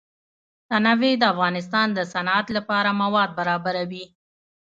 [0.69, 4.05] تنوع د افغانستان د صنعت لپاره مواد برابروي.